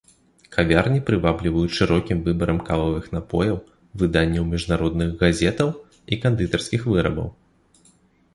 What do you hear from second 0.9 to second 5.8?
прывабліваюць шырокім выбарам кававых напояў, выданняў міжнародных газетаў